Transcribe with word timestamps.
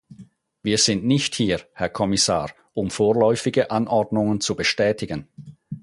Wir 0.63 0.79
sind 0.79 1.05
nicht 1.05 1.35
hier, 1.35 1.61
Herr 1.75 1.87
Kommissar, 1.89 2.49
um 2.73 2.89
vorläufige 2.89 3.69
Anordnungen 3.69 4.41
zu 4.41 4.55
bestätigen. 4.55 5.27